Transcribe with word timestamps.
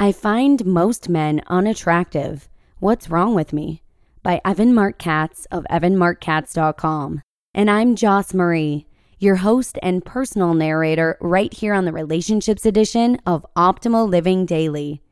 I 0.00 0.12
find 0.12 0.64
most 0.64 1.08
men 1.08 1.42
unattractive. 1.48 2.48
What's 2.78 3.10
wrong 3.10 3.34
with 3.34 3.52
me? 3.52 3.82
By 4.22 4.40
Evan 4.44 4.72
Marc 4.72 4.96
Katz 4.96 5.44
of 5.50 5.66
evanmarckatz.com. 5.72 7.22
And 7.52 7.68
I'm 7.68 7.96
Joss 7.96 8.32
Marie, 8.32 8.86
your 9.18 9.36
host 9.36 9.76
and 9.82 10.04
personal 10.04 10.54
narrator 10.54 11.18
right 11.20 11.52
here 11.52 11.74
on 11.74 11.84
the 11.84 11.92
Relationships 11.92 12.64
edition 12.64 13.18
of 13.26 13.44
Optimal 13.56 14.08
Living 14.08 14.46
Daily. 14.46 15.02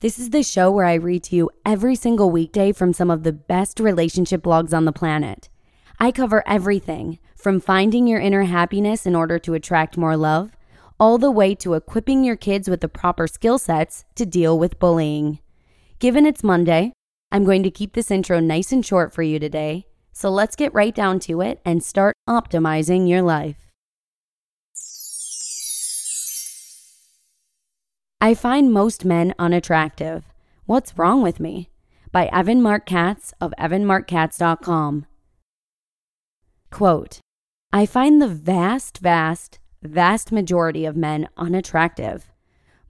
This 0.00 0.18
is 0.18 0.30
the 0.30 0.42
show 0.42 0.72
where 0.72 0.86
I 0.86 0.94
read 0.94 1.22
to 1.24 1.36
you 1.36 1.50
every 1.64 1.94
single 1.94 2.32
weekday 2.32 2.72
from 2.72 2.92
some 2.92 3.12
of 3.12 3.22
the 3.22 3.32
best 3.32 3.78
relationship 3.78 4.42
blogs 4.42 4.76
on 4.76 4.86
the 4.86 4.92
planet. 4.92 5.50
I 6.00 6.10
cover 6.10 6.42
everything 6.48 7.20
from 7.36 7.60
finding 7.60 8.08
your 8.08 8.18
inner 8.18 8.42
happiness 8.42 9.06
in 9.06 9.14
order 9.14 9.38
to 9.38 9.54
attract 9.54 9.96
more 9.96 10.16
love 10.16 10.50
all 11.02 11.18
the 11.18 11.32
way 11.32 11.52
to 11.52 11.74
equipping 11.74 12.22
your 12.22 12.36
kids 12.36 12.70
with 12.70 12.80
the 12.80 12.88
proper 12.88 13.26
skill 13.26 13.58
sets 13.58 14.04
to 14.14 14.24
deal 14.24 14.56
with 14.56 14.78
bullying. 14.78 15.40
Given 15.98 16.24
it's 16.24 16.44
Monday, 16.44 16.92
I'm 17.32 17.44
going 17.44 17.64
to 17.64 17.72
keep 17.72 17.94
this 17.94 18.08
intro 18.08 18.38
nice 18.38 18.70
and 18.70 18.86
short 18.86 19.12
for 19.12 19.24
you 19.24 19.40
today, 19.40 19.86
so 20.12 20.30
let's 20.30 20.54
get 20.54 20.72
right 20.72 20.94
down 20.94 21.18
to 21.26 21.40
it 21.40 21.60
and 21.64 21.82
start 21.82 22.14
optimizing 22.28 23.08
your 23.08 23.20
life. 23.20 23.56
I 28.20 28.34
find 28.34 28.72
most 28.72 29.04
men 29.04 29.34
unattractive. 29.40 30.22
What's 30.66 30.96
wrong 30.96 31.20
with 31.20 31.40
me? 31.40 31.68
By 32.12 32.26
Evan 32.26 32.62
Marc 32.62 32.86
Katz 32.86 33.34
of 33.40 33.52
evanmarckatz.com. 33.58 35.06
Quote, 36.70 37.18
I 37.72 37.86
find 37.86 38.22
the 38.22 38.28
vast, 38.28 38.98
vast, 38.98 39.58
vast 39.82 40.32
majority 40.32 40.84
of 40.84 40.96
men 40.96 41.28
unattractive. 41.36 42.30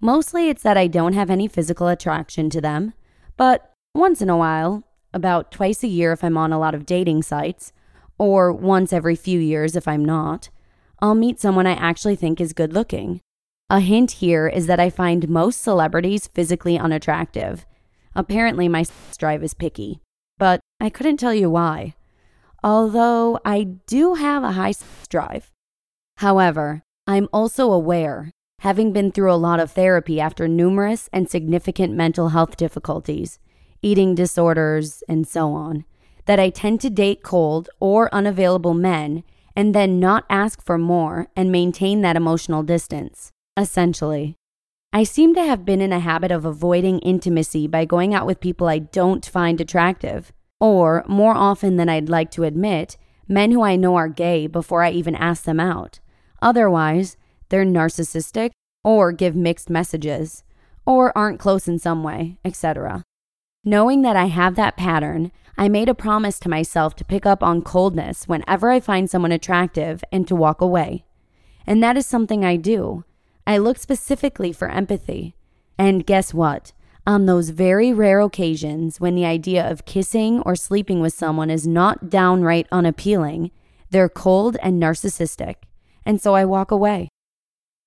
Mostly 0.01 0.49
it's 0.49 0.63
that 0.63 0.77
I 0.77 0.87
don't 0.87 1.13
have 1.13 1.31
any 1.31 1.49
physical 1.49 1.89
attraction 1.89 2.51
to 2.51 2.61
them, 2.61 2.93
but 3.37 3.73
once 3.95 4.21
in 4.21 4.31
a 4.31 4.37
while, 4.37 4.85
about 5.15 5.53
twice 5.53 5.83
a 5.83 5.89
year 5.89 6.13
if 6.13 6.25
I'm 6.25 6.37
on 6.37 6.53
a 6.53 6.59
lot 6.59 6.75
of 6.75 6.87
dating 6.87 7.23
sites, 7.23 7.73
or 8.19 8.53
once 8.53 8.93
every 8.93 9.17
few 9.17 9.39
years 9.39 9.77
if 9.77 9.87
I'm 9.87 10.05
not, 10.05 10.49
I'll 11.01 11.15
meet 11.15 11.41
someone 11.41 11.67
I 11.67 11.75
actually 11.75 12.17
think 12.17 12.41
is 12.41 12.53
good 12.53 12.73
looking. 12.73 13.21
A 13.69 13.81
hint 13.81 14.13
here 14.13 14.47
is 14.47 14.67
that 14.67 14.81
I 14.81 14.91
find 14.91 15.29
most 15.29 15.61
celebrities 15.61 16.29
physically 16.29 16.79
unattractive. 16.79 17.67
Apparently, 18.15 18.69
my 18.69 18.83
sex 18.83 19.17
drive 19.17 19.43
is 19.43 19.55
picky, 19.55 20.01
but 20.39 20.61
I 20.81 20.91
couldn't 20.91 21.17
tell 21.17 21.35
you 21.35 21.51
why. 21.51 21.95
Although 22.63 23.41
I 23.45 23.65
do 23.87 24.15
have 24.15 24.45
a 24.45 24.53
high 24.53 24.71
s 24.71 24.85
drive. 25.09 25.51
However, 26.19 26.83
I'm 27.07 27.29
also 27.33 27.73
aware, 27.73 28.31
having 28.61 28.93
been 28.93 29.11
through 29.11 29.33
a 29.33 29.35
lot 29.35 29.59
of 29.59 29.73
therapy 29.73 30.21
after 30.21 30.47
numerous 30.47 31.09
and 31.13 31.29
significant 31.29 31.95
mental 31.95 32.29
health 32.29 32.57
difficulties, 32.57 33.41
eating 33.83 34.15
disorders, 34.15 35.03
and 35.09 35.27
so 35.27 35.53
on, 35.53 35.85
that 36.27 36.39
I 36.39 36.51
tend 36.51 36.81
to 36.83 36.91
date 36.91 37.25
cold 37.25 37.69
or 37.81 38.15
unavailable 38.15 38.75
men 38.75 39.25
and 39.57 39.75
then 39.75 39.99
not 39.99 40.25
ask 40.31 40.63
for 40.63 40.79
more 40.79 41.27
and 41.35 41.51
maintain 41.51 42.03
that 42.03 42.17
emotional 42.17 42.63
distance, 42.63 43.33
essentially. 43.57 44.37
I 44.93 45.03
seem 45.03 45.35
to 45.35 45.45
have 45.45 45.65
been 45.65 45.81
in 45.81 45.93
a 45.93 45.99
habit 45.99 46.31
of 46.31 46.45
avoiding 46.45 47.01
intimacy 47.01 47.67
by 47.67 47.85
going 47.85 48.15
out 48.15 48.27
with 48.27 48.41
people 48.41 48.69
I 48.69 48.79
don't 48.79 49.27
find 49.27 49.61
attractive, 49.61 50.33
or, 50.61 51.05
more 51.09 51.35
often 51.35 51.77
than 51.77 51.89
I'd 51.89 52.09
like 52.09 52.31
to 52.33 52.45
admit, 52.45 52.97
men 53.27 53.51
who 53.51 53.63
I 53.63 53.75
know 53.75 53.97
are 53.97 54.09
gay 54.09 54.47
before 54.47 54.85
I 54.85 54.93
even 54.93 55.17
ask 55.17 55.43
them 55.43 55.59
out. 55.59 55.99
Otherwise, 56.43 57.17
they're 57.49 57.65
narcissistic 57.65 58.51
or 58.83 59.13
give 59.13 59.37
mixed 59.37 59.71
messages 59.71 60.43
or 60.85 61.17
aren't 61.17 61.39
close 61.39 61.69
in 61.69 61.79
some 61.79 62.03
way, 62.03 62.37
etc. 62.45 63.05
Knowing 63.65 64.03
that 64.03 64.17
I 64.17 64.25
have 64.25 64.57
that 64.57 64.77
pattern, 64.77 65.31
I 65.57 65.69
made 65.69 65.89
a 65.89 65.95
promise 65.95 66.41
to 66.41 66.49
myself 66.49 66.97
to 66.97 67.05
pick 67.05 67.25
up 67.25 67.43
on 67.43 67.63
coldness 67.63 68.27
whenever 68.27 68.71
I 68.71 68.81
find 68.81 69.09
someone 69.09 69.31
attractive 69.31 70.03
and 70.11 70.27
to 70.27 70.35
walk 70.35 70.61
away. 70.61 71.05
And 71.65 71.81
that 71.83 71.97
is 71.97 72.07
something 72.07 72.45
I 72.45 72.57
do. 72.57 73.05
I 73.47 73.59
look 73.59 73.79
specifically 73.79 74.53
for 74.53 74.69
empathy. 74.69 75.37
And 75.79 76.05
guess 76.05 76.35
what? 76.35 76.73
On 77.07 77.27
those 77.27 77.51
very 77.51 77.93
rare 77.93 78.21
occasions 78.21 79.01
when 79.01 79.15
the 79.15 79.25
idea 79.25 79.69
of 79.69 79.85
kissing 79.85 80.41
or 80.41 80.57
sleeping 80.57 81.01
with 81.01 81.13
someone 81.13 81.51
is 81.51 81.67
not 81.67 82.11
downright 82.11 82.67
unappealing, 82.73 83.53
they're 83.91 84.09
cold 84.09 84.57
and 84.63 84.83
narcissistic 84.83 85.57
and 86.05 86.21
so 86.21 86.35
I 86.35 86.45
walk 86.45 86.71
away. 86.71 87.09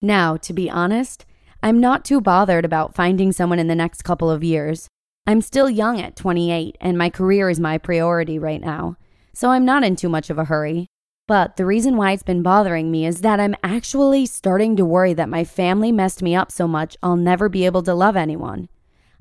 Now, 0.02 0.38
to 0.38 0.54
be 0.54 0.70
honest, 0.70 1.26
I'm 1.64 1.80
not 1.80 2.06
too 2.06 2.22
bothered 2.22 2.66
about 2.66 2.96
finding 2.96 3.32
someone 3.32 3.60
in 3.60 3.68
the 3.68 3.76
next 3.76 4.04
couple 4.04 4.30
of 4.30 4.44
years. 4.44 4.88
I'm 5.26 5.42
still 5.42 5.70
young 5.70 6.00
at 6.00 6.16
28, 6.16 6.78
and 6.80 6.98
my 6.98 7.10
career 7.10 7.50
is 7.50 7.60
my 7.60 7.78
priority 7.78 8.38
right 8.38 8.62
now, 8.62 8.98
so 9.34 9.50
I'm 9.50 9.66
not 9.66 9.84
in 9.84 9.96
too 9.96 10.10
much 10.10 10.30
of 10.30 10.38
a 10.38 10.46
hurry. 10.46 10.88
But 11.28 11.56
the 11.56 11.66
reason 11.66 11.98
why 11.98 12.12
it's 12.12 12.22
been 12.22 12.44
bothering 12.44 12.92
me 12.92 13.08
is 13.08 13.22
that 13.22 13.40
I'm 13.40 13.56
actually 13.64 14.28
starting 14.28 14.76
to 14.76 14.86
worry 14.86 15.14
that 15.14 15.28
my 15.28 15.44
family 15.44 15.92
messed 15.92 16.22
me 16.22 16.36
up 16.36 16.52
so 16.52 16.68
much 16.68 16.96
I'll 17.02 17.16
never 17.16 17.50
be 17.50 17.66
able 17.66 17.82
to 17.84 17.96
love 17.96 18.16
anyone. 18.16 18.70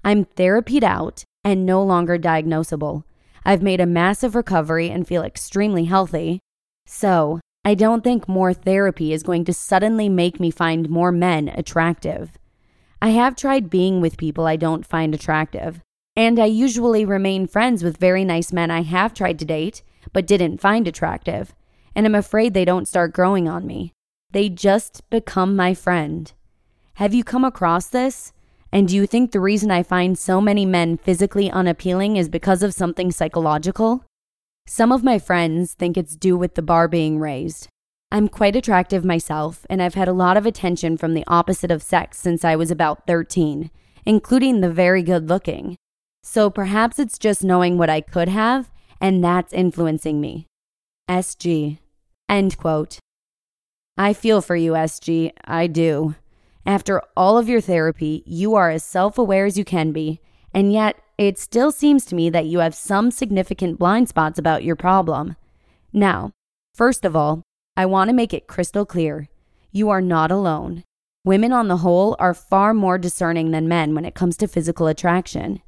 I'm 0.05 0.27
therapied 0.27 0.83
out 0.83 1.25
and 1.43 1.65
no 1.65 1.83
longer 1.83 2.19
diagnosable. 2.19 3.05
I've 3.43 3.63
made 3.63 3.81
a 3.81 3.87
massive 3.87 4.35
recovery 4.35 4.91
and 4.91 5.09
feel 5.09 5.23
extremely 5.23 5.85
healthy. 5.85 6.41
So, 6.87 7.41
I 7.67 7.75
don't 7.75 8.05
think 8.05 8.29
more 8.29 8.53
therapy 8.53 9.13
is 9.13 9.23
going 9.23 9.47
to 9.47 9.55
suddenly 9.55 10.11
make 10.11 10.39
me 10.39 10.51
find 10.51 10.91
more 10.91 11.11
men 11.11 11.49
attractive. 11.49 12.33
I 13.01 13.11
have 13.11 13.37
tried 13.37 13.71
being 13.71 14.03
with 14.03 14.19
people 14.19 14.47
I 14.47 14.57
don't 14.57 14.87
find 14.87 15.15
attractive, 15.15 15.81
and 16.15 16.39
I 16.39 16.45
usually 16.45 17.07
remain 17.07 17.47
friends 17.47 17.83
with 17.83 17.97
very 17.97 18.23
nice 18.25 18.53
men 18.53 18.71
I 18.71 18.83
have 18.83 19.15
tried 19.15 19.39
to 19.39 19.45
date 19.45 19.83
but 20.13 20.27
didn't 20.27 20.61
find 20.61 20.87
attractive, 20.87 21.55
and 21.95 22.05
I'm 22.05 22.15
afraid 22.15 22.53
they 22.53 22.67
don't 22.67 22.87
start 22.87 23.15
growing 23.15 23.49
on 23.49 23.67
me. 23.67 23.93
They 24.31 24.51
just 24.51 25.09
become 25.09 25.57
my 25.57 25.73
friend. 25.73 26.31
Have 26.95 27.15
you 27.15 27.25
come 27.25 27.45
across 27.45 27.87
this? 27.87 28.33
And 28.73 28.89
do 28.89 28.97
you 28.97 29.07
think 29.07 29.31
the 29.31 29.41
reason 29.41 29.71
I 29.71 29.83
find 29.83 30.19
so 30.19 30.41
many 30.41 30.67
men 30.67 30.99
physically 30.99 31.51
unappealing 31.51 32.17
is 32.17 32.29
because 32.29 32.63
of 32.63 32.75
something 32.75 33.11
psychological? 33.11 34.05
Some 34.67 34.93
of 34.93 35.05
my 35.05 35.19
friends 35.19 35.75
think 35.75 35.97
it's 35.97 36.17
due 36.17 36.37
with 36.37 36.55
the 36.55 36.63
bar 36.63 36.89
being 36.89 37.19
raised. 37.19 37.69
I'm 38.11 38.29
quite 38.29 38.57
attractive 38.57 39.05
myself, 39.05 39.67
and 39.69 39.83
I've 39.83 39.95
had 39.95 40.09
a 40.09 40.13
lot 40.13 40.37
of 40.37 40.47
attention 40.47 40.97
from 40.97 41.15
the 41.15 41.25
opposite 41.27 41.71
of 41.71 41.83
sex 41.83 42.19
since 42.19 42.45
I 42.45 42.57
was 42.57 42.71
about 42.71 43.07
13, 43.07 43.71
including 44.07 44.61
the 44.61 44.71
very 44.71 45.03
good 45.03 45.29
looking. 45.29 45.77
So 46.23 46.49
perhaps 46.49 46.99
it's 46.99 47.19
just 47.19 47.45
knowing 47.45 47.77
what 47.77 47.91
I 47.91 48.01
could 48.01 48.29
have, 48.29 48.71
and 49.01 49.23
that's 49.23 49.53
influencing 49.53 50.21
me. 50.21 50.47
SG. 51.11 51.79
End 52.29 52.57
quote. 52.57 52.99
I 53.99 54.15
feel 54.15 54.41
for 54.41 54.57
you, 54.57 54.73
SG. 54.73 55.33
I 55.45 55.67
do. 55.67 56.15
After 56.65 57.03
all 57.15 57.37
of 57.37 57.49
your 57.51 57.61
therapy, 57.61 58.23
you 58.25 58.55
are 58.55 58.71
as 58.71 58.83
self 58.83 59.19
aware 59.19 59.45
as 59.45 59.59
you 59.59 59.65
can 59.65 59.93
be, 59.93 60.21
and 60.55 60.73
yet 60.73 60.97
it 61.19 61.39
still 61.39 61.73
seems 61.73 62.05
to 62.07 62.15
me 62.15 62.31
that 62.31 62.47
you 62.47 62.61
have 62.61 62.75
some 62.75 63.11
significant 63.11 63.79
blind 63.79 64.09
spots 64.09 64.39
about 64.39 64.65
your 64.65 64.77
problem. 64.77 65.37
Now, 65.93 66.33
first 66.75 67.05
of 67.05 67.15
all, 67.15 67.43
I 67.77 67.87
want 67.87 68.09
to 68.09 68.15
make 68.15 68.33
it 68.33 68.47
crystal 68.47 68.87
clear 68.87 69.29
you 69.73 69.91
are 69.91 70.01
not 70.01 70.31
alone. 70.31 70.85
Women 71.25 71.53
on 71.53 71.67
the 71.67 71.79
whole 71.79 72.15
are 72.21 72.33
far 72.33 72.73
more 72.73 72.97
discerning 72.97 73.51
than 73.51 73.67
men 73.67 73.95
when 73.95 74.05
it 74.05 74.15
comes 74.15 74.37
to 74.37 74.47
physical 74.47 74.87
attraction. 74.87 75.61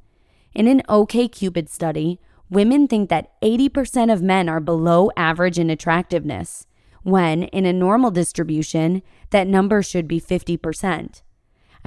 In 0.53 0.67
an 0.67 0.81
OKCupid 0.87 1.67
study, 1.67 2.21
women 2.49 2.87
think 2.87 3.09
that 3.09 3.39
80% 3.41 4.13
of 4.13 4.21
men 4.21 4.47
are 4.47 4.61
below 4.61 5.11
average 5.17 5.59
in 5.59 5.69
attractiveness, 5.69 6.67
when 7.03 7.43
in 7.43 7.65
a 7.65 7.73
normal 7.73 8.11
distribution, 8.11 9.01
that 9.31 9.47
number 9.47 9.81
should 9.81 10.07
be 10.07 10.21
50%. 10.21 11.21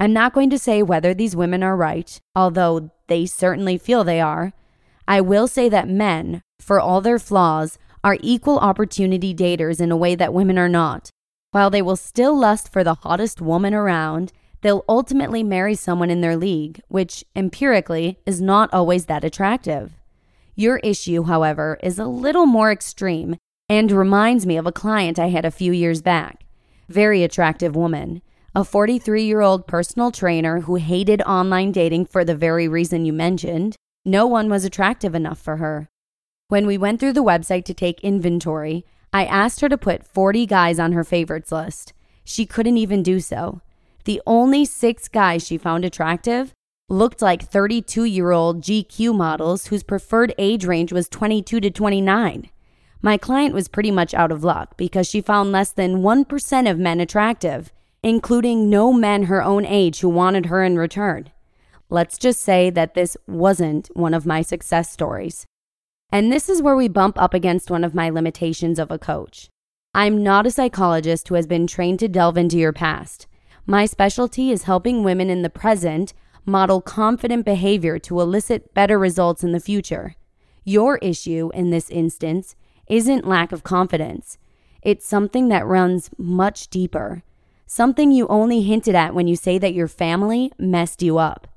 I'm 0.01 0.13
not 0.13 0.33
going 0.33 0.49
to 0.49 0.57
say 0.57 0.81
whether 0.81 1.13
these 1.13 1.35
women 1.35 1.61
are 1.61 1.77
right, 1.77 2.19
although 2.35 2.89
they 3.05 3.27
certainly 3.27 3.77
feel 3.77 4.03
they 4.03 4.19
are. 4.19 4.51
I 5.07 5.21
will 5.21 5.47
say 5.47 5.69
that 5.69 5.87
men, 5.87 6.41
for 6.59 6.79
all 6.79 7.01
their 7.01 7.19
flaws, 7.19 7.77
are 8.03 8.17
equal 8.19 8.57
opportunity 8.57 9.31
daters 9.31 9.79
in 9.79 9.91
a 9.91 9.95
way 9.95 10.15
that 10.15 10.33
women 10.33 10.57
are 10.57 10.67
not. 10.67 11.11
While 11.51 11.69
they 11.69 11.83
will 11.83 11.95
still 11.95 12.35
lust 12.35 12.73
for 12.73 12.83
the 12.83 12.95
hottest 12.95 13.41
woman 13.41 13.75
around, 13.75 14.33
they'll 14.61 14.83
ultimately 14.89 15.43
marry 15.43 15.75
someone 15.75 16.09
in 16.09 16.21
their 16.21 16.35
league, 16.35 16.81
which 16.87 17.23
empirically 17.35 18.17
is 18.25 18.41
not 18.41 18.73
always 18.73 19.05
that 19.05 19.23
attractive. 19.23 19.91
Your 20.55 20.77
issue, 20.77 21.25
however, 21.25 21.77
is 21.83 21.99
a 21.99 22.07
little 22.07 22.47
more 22.47 22.71
extreme 22.71 23.37
and 23.69 23.91
reminds 23.91 24.47
me 24.47 24.57
of 24.57 24.65
a 24.65 24.71
client 24.71 25.19
I 25.19 25.27
had 25.27 25.45
a 25.45 25.51
few 25.51 25.71
years 25.71 26.01
back. 26.01 26.43
Very 26.89 27.21
attractive 27.21 27.75
woman, 27.75 28.23
a 28.53 28.65
43 28.65 29.23
year 29.23 29.39
old 29.39 29.65
personal 29.65 30.11
trainer 30.11 30.61
who 30.61 30.75
hated 30.75 31.21
online 31.21 31.71
dating 31.71 32.05
for 32.05 32.25
the 32.25 32.35
very 32.35 32.67
reason 32.67 33.05
you 33.05 33.13
mentioned. 33.13 33.77
No 34.03 34.27
one 34.27 34.49
was 34.49 34.65
attractive 34.65 35.15
enough 35.15 35.39
for 35.39 35.57
her. 35.57 35.87
When 36.49 36.67
we 36.67 36.77
went 36.77 36.99
through 36.99 37.13
the 37.13 37.23
website 37.23 37.63
to 37.65 37.73
take 37.73 38.01
inventory, 38.01 38.85
I 39.13 39.25
asked 39.25 39.61
her 39.61 39.69
to 39.69 39.77
put 39.77 40.05
40 40.05 40.45
guys 40.45 40.79
on 40.79 40.91
her 40.91 41.05
favorites 41.05 41.51
list. 41.51 41.93
She 42.25 42.45
couldn't 42.45 42.77
even 42.77 43.03
do 43.03 43.21
so. 43.21 43.61
The 44.03 44.21
only 44.27 44.65
six 44.65 45.07
guys 45.07 45.45
she 45.45 45.57
found 45.57 45.85
attractive 45.85 46.53
looked 46.89 47.21
like 47.21 47.43
32 47.43 48.03
year 48.03 48.31
old 48.31 48.61
GQ 48.61 49.15
models 49.15 49.67
whose 49.67 49.83
preferred 49.83 50.33
age 50.37 50.65
range 50.65 50.91
was 50.91 51.07
22 51.07 51.61
to 51.61 51.71
29. 51.71 52.49
My 53.01 53.17
client 53.17 53.55
was 53.55 53.69
pretty 53.69 53.91
much 53.91 54.13
out 54.13 54.31
of 54.31 54.43
luck 54.43 54.75
because 54.75 55.07
she 55.07 55.21
found 55.21 55.53
less 55.53 55.71
than 55.71 56.01
1% 56.01 56.69
of 56.69 56.77
men 56.77 56.99
attractive, 56.99 57.71
including 58.03 58.69
no 58.69 58.91
men 58.91 59.23
her 59.23 59.43
own 59.43 59.65
age 59.65 59.99
who 59.99 60.09
wanted 60.09 60.47
her 60.47 60.63
in 60.63 60.77
return. 60.77 61.29
Let's 61.89 62.17
just 62.17 62.41
say 62.41 62.69
that 62.69 62.93
this 62.93 63.17
wasn't 63.27 63.89
one 63.93 64.13
of 64.13 64.25
my 64.25 64.41
success 64.41 64.91
stories. 64.91 65.45
And 66.11 66.31
this 66.31 66.49
is 66.49 66.61
where 66.61 66.75
we 66.75 66.87
bump 66.87 67.21
up 67.21 67.33
against 67.33 67.69
one 67.69 67.83
of 67.83 67.95
my 67.95 68.09
limitations 68.09 68.79
of 68.79 68.91
a 68.91 68.99
coach. 68.99 69.49
I'm 69.93 70.23
not 70.23 70.47
a 70.47 70.51
psychologist 70.51 71.27
who 71.27 71.35
has 71.35 71.47
been 71.47 71.67
trained 71.67 71.99
to 71.99 72.07
delve 72.07 72.37
into 72.37 72.57
your 72.57 72.73
past. 72.73 73.27
My 73.65 73.85
specialty 73.85 74.51
is 74.51 74.63
helping 74.63 75.03
women 75.03 75.29
in 75.29 75.41
the 75.41 75.49
present 75.49 76.13
model 76.45 76.81
confident 76.81 77.45
behavior 77.45 77.99
to 77.99 78.19
elicit 78.19 78.73
better 78.73 78.97
results 78.97 79.43
in 79.43 79.51
the 79.51 79.59
future. 79.59 80.15
Your 80.63 80.97
issue 80.97 81.51
in 81.53 81.69
this 81.69 81.89
instance 81.89 82.55
isn't 82.87 83.27
lack 83.27 83.51
of 83.51 83.63
confidence, 83.63 84.37
it's 84.81 85.05
something 85.05 85.49
that 85.49 85.65
runs 85.65 86.09
much 86.17 86.69
deeper, 86.69 87.23
something 87.71 88.11
you 88.11 88.27
only 88.27 88.61
hinted 88.61 88.93
at 88.93 89.15
when 89.15 89.29
you 89.29 89.35
say 89.37 89.57
that 89.57 89.73
your 89.73 89.87
family 89.87 90.51
messed 90.59 91.01
you 91.01 91.17
up. 91.17 91.47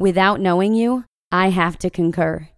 Without 0.00 0.40
knowing 0.40 0.74
you, 0.74 1.04
I 1.30 1.50
have 1.50 1.78
to 1.78 1.88
concur. 1.88 2.48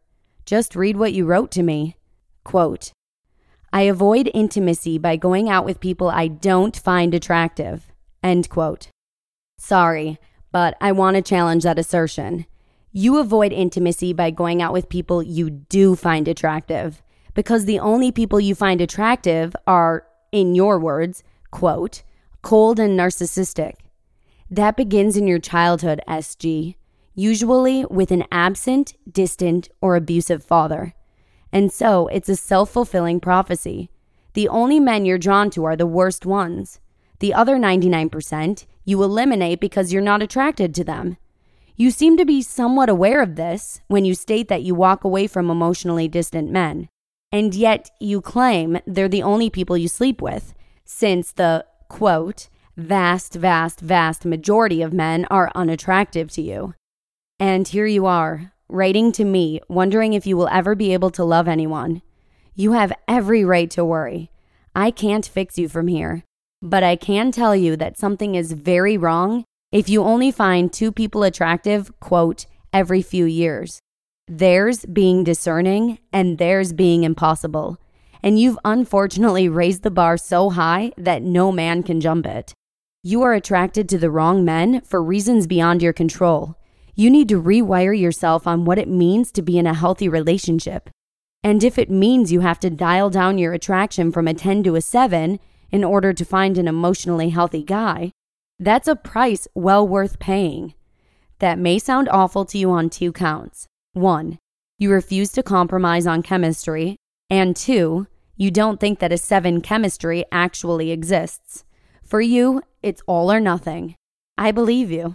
Just 0.46 0.74
read 0.74 0.96
what 0.96 1.12
you 1.12 1.26
wrote 1.26 1.50
to 1.50 1.62
me. 1.62 1.96
Quote, 2.42 2.90
I 3.70 3.82
avoid 3.82 4.30
intimacy 4.32 4.96
by 4.96 5.16
going 5.16 5.50
out 5.50 5.66
with 5.66 5.78
people 5.78 6.08
I 6.08 6.26
don't 6.26 6.74
find 6.74 7.12
attractive. 7.12 7.86
End 8.22 8.48
quote. 8.48 8.88
Sorry, 9.58 10.18
but 10.50 10.74
I 10.80 10.92
want 10.92 11.16
to 11.16 11.22
challenge 11.22 11.64
that 11.64 11.78
assertion. 11.78 12.46
You 12.92 13.18
avoid 13.18 13.52
intimacy 13.52 14.14
by 14.14 14.30
going 14.30 14.62
out 14.62 14.72
with 14.72 14.88
people 14.88 15.22
you 15.22 15.50
do 15.50 15.96
find 15.96 16.28
attractive 16.28 17.02
because 17.34 17.66
the 17.66 17.78
only 17.78 18.10
people 18.10 18.40
you 18.40 18.54
find 18.54 18.80
attractive 18.80 19.54
are, 19.66 20.06
in 20.32 20.54
your 20.54 20.78
words, 20.78 21.22
quote, 21.50 22.04
cold 22.42 22.78
and 22.78 22.98
narcissistic. 22.98 23.74
That 24.50 24.76
begins 24.76 25.16
in 25.16 25.26
your 25.26 25.38
childhood, 25.38 26.00
SG 26.06 26.76
usually 27.14 27.84
with 27.86 28.10
an 28.10 28.24
absent, 28.30 28.94
distant, 29.10 29.68
or 29.80 29.96
abusive 29.96 30.42
father. 30.42 30.94
And 31.52 31.72
so 31.72 32.08
it's 32.08 32.28
a 32.28 32.36
self 32.36 32.70
fulfilling 32.70 33.20
prophecy. 33.20 33.90
The 34.34 34.48
only 34.48 34.80
men 34.80 35.04
you're 35.04 35.18
drawn 35.18 35.50
to 35.50 35.64
are 35.64 35.76
the 35.76 35.86
worst 35.86 36.24
ones. 36.24 36.80
The 37.18 37.34
other 37.34 37.56
99% 37.56 38.66
you 38.84 39.02
eliminate 39.02 39.60
because 39.60 39.92
you're 39.92 40.02
not 40.02 40.22
attracted 40.22 40.74
to 40.74 40.84
them. 40.84 41.18
You 41.76 41.90
seem 41.90 42.16
to 42.16 42.24
be 42.24 42.42
somewhat 42.42 42.88
aware 42.88 43.22
of 43.22 43.36
this 43.36 43.80
when 43.88 44.04
you 44.04 44.14
state 44.14 44.48
that 44.48 44.62
you 44.62 44.74
walk 44.74 45.04
away 45.04 45.26
from 45.26 45.50
emotionally 45.50 46.08
distant 46.08 46.50
men. 46.50 46.88
And 47.30 47.54
yet 47.54 47.90
you 48.00 48.20
claim 48.20 48.78
they're 48.86 49.08
the 49.08 49.22
only 49.22 49.50
people 49.50 49.76
you 49.76 49.88
sleep 49.88 50.20
with, 50.20 50.54
since 50.84 51.32
the 51.32 51.64
quote, 51.92 52.48
vast, 52.74 53.34
vast, 53.34 53.78
vast 53.80 54.24
majority 54.24 54.80
of 54.80 54.94
men 54.94 55.26
are 55.26 55.52
unattractive 55.54 56.30
to 56.32 56.40
you. 56.40 56.74
And 57.38 57.68
here 57.68 57.86
you 57.86 58.06
are, 58.06 58.54
writing 58.66 59.12
to 59.12 59.24
me, 59.24 59.60
wondering 59.68 60.14
if 60.14 60.26
you 60.26 60.34
will 60.38 60.48
ever 60.48 60.74
be 60.74 60.94
able 60.94 61.10
to 61.10 61.22
love 61.22 61.46
anyone. 61.46 62.00
You 62.54 62.72
have 62.72 62.94
every 63.06 63.44
right 63.44 63.70
to 63.72 63.84
worry. 63.84 64.30
I 64.74 64.90
can't 64.90 65.26
fix 65.26 65.58
you 65.58 65.68
from 65.68 65.86
here, 65.86 66.24
but 66.62 66.82
I 66.82 66.96
can 66.96 67.30
tell 67.30 67.54
you 67.54 67.76
that 67.76 67.98
something 67.98 68.34
is 68.36 68.54
very 68.54 68.96
wrong 68.96 69.44
if 69.70 69.90
you 69.90 70.02
only 70.02 70.30
find 70.30 70.72
two 70.72 70.92
people 70.92 71.22
attractive, 71.22 71.92
quote, 72.00 72.46
every 72.72 73.02
few 73.02 73.26
years. 73.26 73.80
There's 74.26 74.86
being 74.86 75.24
discerning 75.24 75.98
and 76.10 76.38
there's 76.38 76.72
being 76.72 77.04
impossible. 77.04 77.76
And 78.22 78.38
you've 78.38 78.58
unfortunately 78.64 79.48
raised 79.48 79.82
the 79.82 79.90
bar 79.90 80.16
so 80.16 80.50
high 80.50 80.92
that 80.96 81.22
no 81.22 81.50
man 81.50 81.82
can 81.82 82.00
jump 82.00 82.24
it. 82.26 82.54
You 83.02 83.22
are 83.22 83.34
attracted 83.34 83.88
to 83.88 83.98
the 83.98 84.10
wrong 84.10 84.44
men 84.44 84.80
for 84.82 85.02
reasons 85.02 85.46
beyond 85.46 85.82
your 85.82 85.92
control. 85.92 86.56
You 86.94 87.10
need 87.10 87.28
to 87.30 87.42
rewire 87.42 87.98
yourself 87.98 88.46
on 88.46 88.64
what 88.64 88.78
it 88.78 88.88
means 88.88 89.32
to 89.32 89.42
be 89.42 89.58
in 89.58 89.66
a 89.66 89.74
healthy 89.74 90.08
relationship. 90.08 90.88
And 91.42 91.64
if 91.64 91.78
it 91.78 91.90
means 91.90 92.30
you 92.30 92.40
have 92.40 92.60
to 92.60 92.70
dial 92.70 93.10
down 93.10 93.38
your 93.38 93.52
attraction 93.52 94.12
from 94.12 94.28
a 94.28 94.34
10 94.34 94.62
to 94.64 94.76
a 94.76 94.80
7 94.80 95.40
in 95.72 95.82
order 95.82 96.12
to 96.12 96.24
find 96.24 96.56
an 96.56 96.68
emotionally 96.68 97.30
healthy 97.30 97.64
guy, 97.64 98.12
that's 98.60 98.86
a 98.86 98.94
price 98.94 99.48
well 99.54 99.86
worth 99.86 100.20
paying. 100.20 100.74
That 101.40 101.58
may 101.58 101.80
sound 101.80 102.08
awful 102.08 102.44
to 102.44 102.58
you 102.58 102.70
on 102.70 102.88
two 102.90 103.10
counts. 103.10 103.66
One, 103.94 104.38
you 104.78 104.92
refuse 104.92 105.32
to 105.32 105.42
compromise 105.42 106.06
on 106.06 106.22
chemistry. 106.22 106.96
And 107.28 107.56
two, 107.56 108.06
you 108.42 108.50
don't 108.50 108.80
think 108.80 108.98
that 108.98 109.12
a 109.12 109.16
7 109.16 109.60
chemistry 109.60 110.24
actually 110.32 110.90
exists. 110.90 111.64
For 112.02 112.20
you, 112.20 112.60
it's 112.82 113.00
all 113.06 113.30
or 113.30 113.38
nothing. 113.38 113.94
I 114.36 114.50
believe 114.50 114.90
you. 114.90 115.14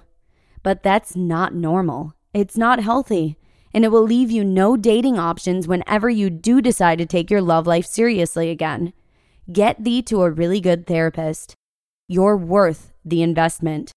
But 0.64 0.82
that's 0.82 1.14
not 1.16 1.54
normal. 1.54 2.14
It's 2.34 2.56
not 2.56 2.80
healthy. 2.80 3.38
And 3.74 3.84
it 3.84 3.92
will 3.92 4.04
leave 4.04 4.32
you 4.32 4.46
no 4.46 4.78
dating 4.78 5.20
options 5.20 5.68
whenever 5.68 6.10
you 6.10 6.30
do 6.30 6.62
decide 6.62 7.00
to 7.00 7.06
take 7.06 7.30
your 7.30 7.42
love 7.42 7.68
life 7.68 7.86
seriously 7.86 8.50
again. 8.50 8.94
Get 9.52 9.84
thee 9.84 10.02
to 10.04 10.22
a 10.22 10.32
really 10.32 10.62
good 10.62 10.88
therapist. 10.88 11.54
You're 12.08 12.38
worth 12.38 12.94
the 13.04 13.22
investment. 13.22 13.92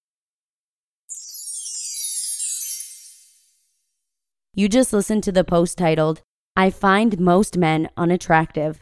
You 4.53 4.67
just 4.67 4.91
listened 4.91 5.23
to 5.23 5.31
the 5.31 5.45
post 5.45 5.77
titled, 5.77 6.21
I 6.57 6.69
Find 6.69 7.17
Most 7.17 7.57
Men 7.57 7.89
Unattractive. 7.95 8.81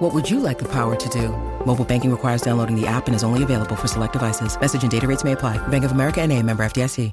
What 0.00 0.14
would 0.14 0.30
you 0.30 0.40
like 0.40 0.58
the 0.58 0.68
power 0.68 0.96
to 0.96 1.08
do? 1.10 1.28
Mobile 1.66 1.84
banking 1.84 2.10
requires 2.10 2.40
downloading 2.40 2.74
the 2.74 2.86
app 2.86 3.06
and 3.06 3.14
is 3.14 3.22
only 3.22 3.42
available 3.42 3.76
for 3.76 3.86
select 3.86 4.14
devices. 4.14 4.58
Message 4.58 4.80
and 4.80 4.90
data 4.90 5.06
rates 5.06 5.24
may 5.24 5.32
apply. 5.32 5.58
Bank 5.68 5.84
of 5.84 5.92
America 5.92 6.22
and 6.22 6.32
a 6.32 6.42
member 6.42 6.64
FDIC. 6.64 7.12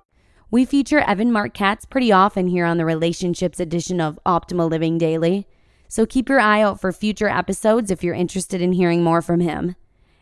We 0.52 0.64
feature 0.64 1.02
Evan 1.02 1.34
Marc 1.34 1.54
Katz 1.54 1.84
pretty 1.84 2.14
often 2.14 2.48
here 2.48 2.64
on 2.64 2.78
the 2.78 2.86
relationships 2.86 3.60
edition 3.60 4.00
of 4.00 4.18
Optimal 4.26 4.70
Living 4.70 4.98
Daily, 4.98 5.46
so 5.90 6.06
keep 6.06 6.30
your 6.30 6.40
eye 6.40 6.62
out 6.62 6.80
for 6.80 6.94
future 6.94 7.28
episodes 7.28 7.92
if 7.92 8.02
you're 8.02 8.16
interested 8.16 8.62
in 8.62 8.72
hearing 8.72 9.04
more 9.04 9.22
from 9.22 9.42
him. 9.42 9.76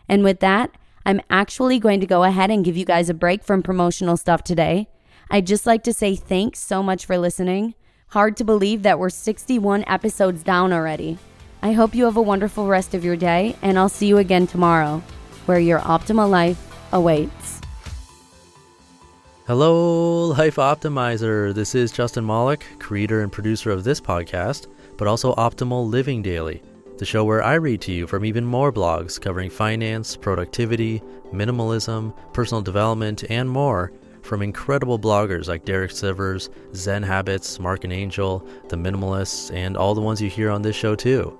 And 0.09 0.23
with 0.23 0.39
that, 0.39 0.71
I'm 1.05 1.21
actually 1.29 1.77
going 1.77 1.99
to 1.99 2.07
go 2.07 2.23
ahead 2.23 2.49
and 2.49 2.65
give 2.65 2.75
you 2.75 2.85
guys 2.85 3.11
a 3.11 3.13
break 3.13 3.43
from 3.43 3.61
promotional 3.61 4.17
stuff 4.17 4.43
today. 4.43 4.89
I'd 5.29 5.45
just 5.45 5.67
like 5.67 5.83
to 5.83 5.93
say 5.93 6.15
thanks 6.15 6.57
so 6.57 6.81
much 6.81 7.05
for 7.05 7.19
listening. 7.19 7.75
Hard 8.07 8.35
to 8.37 8.43
believe 8.43 8.81
that 8.81 8.97
we're 8.97 9.11
61 9.11 9.83
episodes 9.85 10.41
down 10.41 10.73
already. 10.73 11.19
I 11.65 11.71
hope 11.71 11.95
you 11.95 12.05
have 12.05 12.15
a 12.15 12.21
wonderful 12.21 12.67
rest 12.67 12.93
of 12.93 13.03
your 13.03 13.15
day, 13.15 13.55
and 13.63 13.79
I'll 13.79 13.89
see 13.89 14.05
you 14.05 14.19
again 14.19 14.45
tomorrow, 14.45 15.01
where 15.47 15.57
your 15.57 15.79
optimal 15.79 16.29
life 16.29 16.59
awaits. 16.91 17.59
Hello, 19.47 20.25
Life 20.27 20.57
Optimizer. 20.57 21.55
This 21.55 21.73
is 21.73 21.91
Justin 21.91 22.23
Malik, 22.23 22.67
creator 22.77 23.23
and 23.23 23.31
producer 23.31 23.71
of 23.71 23.83
this 23.83 23.99
podcast, 23.99 24.67
but 24.95 25.07
also 25.07 25.33
Optimal 25.33 25.89
Living 25.89 26.21
Daily, 26.21 26.61
the 26.99 27.05
show 27.05 27.23
where 27.23 27.41
I 27.41 27.55
read 27.55 27.81
to 27.81 27.91
you 27.91 28.05
from 28.05 28.25
even 28.25 28.45
more 28.45 28.71
blogs 28.71 29.19
covering 29.19 29.49
finance, 29.49 30.15
productivity, 30.15 31.01
minimalism, 31.33 32.15
personal 32.31 32.61
development, 32.61 33.23
and 33.27 33.49
more 33.49 33.91
from 34.21 34.43
incredible 34.43 34.99
bloggers 34.99 35.47
like 35.47 35.65
Derek 35.65 35.89
Sivers, 35.89 36.49
Zen 36.75 37.01
Habits, 37.01 37.59
Marc 37.59 37.85
and 37.85 37.93
Angel, 37.93 38.47
The 38.69 38.77
Minimalists, 38.77 39.51
and 39.51 39.75
all 39.75 39.95
the 39.95 40.01
ones 40.01 40.21
you 40.21 40.29
hear 40.29 40.51
on 40.51 40.61
this 40.61 40.75
show 40.75 40.93
too. 40.93 41.39